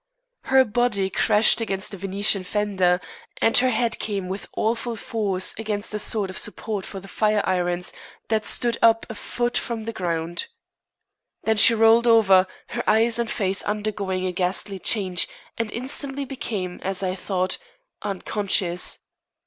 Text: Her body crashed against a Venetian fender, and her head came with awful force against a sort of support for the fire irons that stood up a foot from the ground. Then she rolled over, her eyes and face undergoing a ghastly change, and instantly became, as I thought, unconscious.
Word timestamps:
Her 0.45 0.65
body 0.65 1.11
crashed 1.11 1.61
against 1.61 1.93
a 1.93 1.97
Venetian 1.97 2.43
fender, 2.43 2.99
and 3.39 3.55
her 3.57 3.69
head 3.69 3.99
came 3.99 4.29
with 4.29 4.47
awful 4.57 4.95
force 4.95 5.53
against 5.59 5.93
a 5.93 5.99
sort 5.99 6.31
of 6.31 6.39
support 6.39 6.87
for 6.87 6.99
the 6.99 7.07
fire 7.07 7.43
irons 7.45 7.93
that 8.27 8.43
stood 8.43 8.79
up 8.81 9.05
a 9.11 9.13
foot 9.13 9.59
from 9.59 9.83
the 9.83 9.93
ground. 9.93 10.47
Then 11.43 11.57
she 11.57 11.75
rolled 11.75 12.07
over, 12.07 12.47
her 12.69 12.83
eyes 12.89 13.19
and 13.19 13.29
face 13.29 13.61
undergoing 13.61 14.25
a 14.25 14.31
ghastly 14.31 14.79
change, 14.79 15.27
and 15.55 15.71
instantly 15.71 16.25
became, 16.25 16.79
as 16.81 17.03
I 17.03 17.13
thought, 17.13 17.59
unconscious. 18.01 18.97